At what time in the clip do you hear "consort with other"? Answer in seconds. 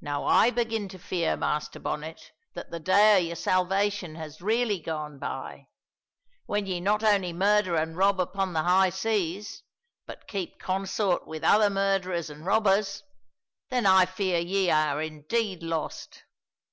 10.60-11.68